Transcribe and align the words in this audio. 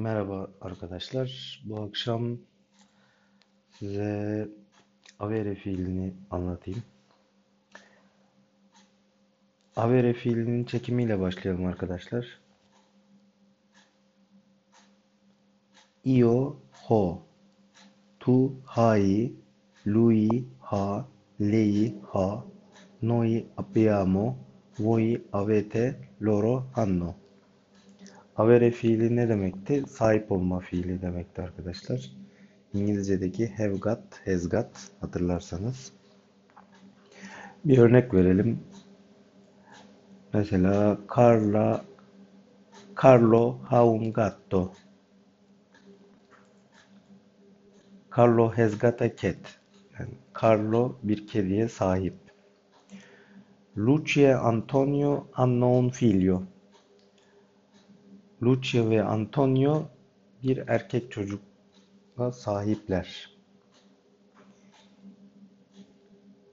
Merhaba 0.00 0.50
arkadaşlar. 0.60 1.60
Bu 1.64 1.80
akşam 1.82 2.38
size 3.70 4.48
avere 5.18 5.54
fiilini 5.54 6.14
anlatayım. 6.30 6.82
Avere 9.76 10.12
fiilinin 10.12 10.64
çekimiyle 10.64 11.20
başlayalım 11.20 11.66
arkadaşlar. 11.66 12.40
Io 16.04 16.56
ho, 16.72 17.22
tu 18.20 18.62
hai, 18.64 19.32
lui 19.86 20.44
ha, 20.60 21.08
lei 21.40 21.94
ha, 22.12 22.44
noi 23.02 23.46
abbiamo, 23.56 24.36
voi 24.78 25.22
avete, 25.32 26.00
loro 26.22 26.66
hanno. 26.74 27.19
Avere 28.40 28.70
fiili 28.70 29.16
ne 29.16 29.28
demekti? 29.28 29.84
Sahip 29.88 30.32
olma 30.32 30.60
fiili 30.60 31.02
demekti 31.02 31.42
arkadaşlar. 31.42 32.10
İngilizce'deki 32.74 33.48
have 33.48 33.76
got, 33.76 34.00
has 34.24 34.48
got 34.48 34.66
hatırlarsanız. 35.00 35.92
Bir 37.64 37.78
örnek 37.78 38.14
verelim. 38.14 38.60
Mesela 40.32 40.98
Carla 41.16 41.84
Carlo 43.02 43.58
ha 43.64 43.86
un 43.86 44.12
gatto. 44.12 44.72
Carlo 48.16 48.52
has 48.56 48.78
got 48.78 49.02
a 49.02 49.16
cat. 49.16 49.60
Yani 49.98 50.14
Carlo 50.42 50.96
bir 51.02 51.26
kediye 51.26 51.68
sahip. 51.68 52.14
Lucia 53.76 54.40
Antonio 54.40 55.26
hanno 55.32 55.78
un 55.78 55.90
figlio. 55.90 56.42
Lucia 58.42 58.90
ve 58.90 59.04
Antonio 59.04 59.82
bir 60.42 60.68
erkek 60.68 61.12
çocukla 61.12 62.32
sahipler. 62.32 63.30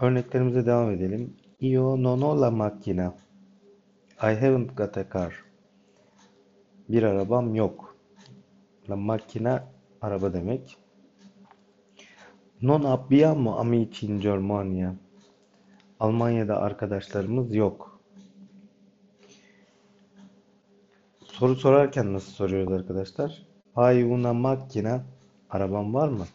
Örneklerimize 0.00 0.66
devam 0.66 0.90
edelim. 0.90 1.36
Io 1.60 2.02
non 2.02 2.20
ho 2.20 2.40
la 2.40 2.50
macchina. 2.50 3.14
I 4.22 4.34
haven't 4.34 4.76
got 4.76 4.96
a 4.96 5.10
car. 5.12 5.44
Bir 6.88 7.02
arabam 7.02 7.54
yok. 7.54 7.96
La 8.90 8.96
macchina 8.96 9.64
araba 10.00 10.32
demek. 10.32 10.76
Non 12.62 12.84
abbiamo 12.84 13.58
amici 13.58 14.06
in 14.06 14.20
Germania. 14.20 14.94
Almanya'da 16.00 16.60
arkadaşlarımız 16.60 17.54
yok. 17.54 17.93
Soru 21.38 21.56
sorarken 21.56 22.12
nasıl 22.12 22.32
soruyoruz 22.32 22.72
arkadaşlar? 22.72 23.46
Hai 23.74 24.04
una 24.04 24.32
macchina. 24.32 25.04
Araban 25.50 25.94
var 25.94 26.08
mı? 26.08 26.26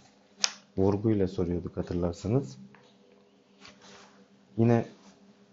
Vurguyla 0.77 1.27
soruyorduk 1.27 1.77
hatırlarsanız. 1.77 2.57
Yine 4.57 4.85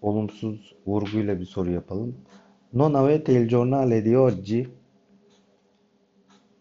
olumsuz 0.03 0.75
vurguyla 0.87 1.41
bir 1.41 1.45
soru 1.45 1.71
yapalım. 1.71 2.17
Non 2.73 2.95
avete 2.95 3.33
il 3.33 3.49
giornale 3.49 4.05
di 4.05 4.19
oggi? 4.19 4.69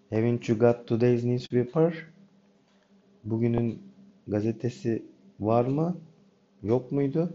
Haven't 0.09 0.49
you 0.49 0.59
got 0.59 0.87
today's 0.87 1.23
newspaper? 1.23 1.93
Bugünün 3.23 3.81
gazetesi 4.27 5.05
var 5.39 5.65
mı? 5.65 5.97
Yok 6.63 6.91
muydu? 6.91 7.33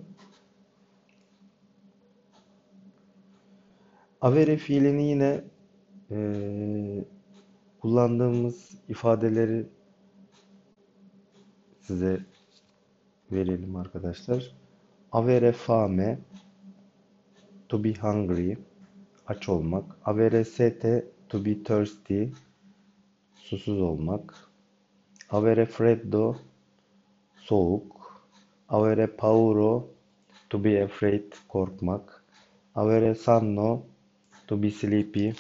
Avere 4.20 4.56
fiilini 4.56 5.02
yine 5.10 5.44
eee, 6.10 7.04
kullandığımız 7.80 8.70
ifadeleri 8.88 9.66
size 11.80 12.20
verelim 13.32 13.76
arkadaşlar. 13.76 14.56
Avere 15.12 15.52
fame, 15.52 16.18
to 17.68 17.84
be 17.84 17.94
hungry, 17.94 18.58
aç 19.26 19.48
olmak. 19.48 19.96
Avere 20.04 20.44
sete, 20.44 21.04
to 21.28 21.44
be 21.44 21.62
thirsty, 21.62 22.24
susuz 23.34 23.80
olmak. 23.80 24.34
Avere 25.30 25.66
freddo, 25.66 26.36
soğuk. 27.36 28.00
Avere 28.68 29.06
pauro, 29.06 29.88
to 30.50 30.64
be 30.64 30.84
afraid, 30.84 31.32
korkmak. 31.48 32.24
Avere 32.74 33.14
sonno, 33.14 33.82
to 34.50 34.62
be 34.62 34.70
sleepy, 34.70 35.32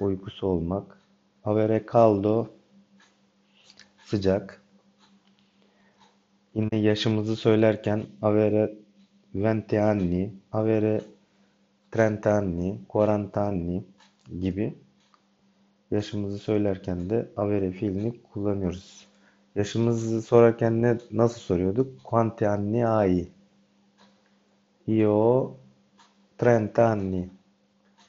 uykusu 0.00 0.46
olmak. 0.46 0.98
Avere 1.44 1.84
caldo, 1.92 2.46
sıcak. 4.04 4.62
Yine 6.54 6.76
yaşımızı 6.76 7.36
söylerken 7.36 8.06
avere 8.22 8.74
venti 9.34 9.80
anni, 9.80 10.34
avere 10.52 11.00
trenta 11.90 12.32
anni, 12.32 12.78
quaranta 12.88 13.42
anni 13.42 13.84
gibi 14.40 14.74
yaşımızı 15.90 16.38
söylerken 16.38 17.10
de 17.10 17.28
avere 17.36 17.70
fiilini 17.70 18.22
kullanıyoruz. 18.22 19.06
Yaşımızı 19.54 20.22
sorarken 20.22 20.82
ne 20.82 20.98
nasıl 21.10 21.40
soruyorduk? 21.40 22.04
Quanti 22.04 22.48
anni 22.48 22.84
hai? 22.84 23.28
Io 24.88 25.54
trenta 26.38 26.86
anni, 26.86 27.28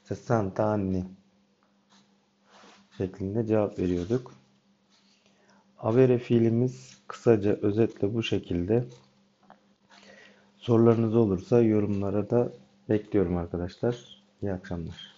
sessanta 0.08 0.64
anni 0.64 1.04
şeklinde 2.98 3.46
cevap 3.46 3.78
veriyorduk. 3.78 4.34
Avere 5.78 6.18
fiilimiz 6.18 6.98
kısaca 7.06 7.52
özetle 7.62 8.14
bu 8.14 8.22
şekilde. 8.22 8.84
Sorularınız 10.56 11.16
olursa 11.16 11.62
yorumlara 11.62 12.30
da 12.30 12.52
bekliyorum 12.88 13.36
arkadaşlar. 13.36 14.22
İyi 14.42 14.52
akşamlar. 14.52 15.17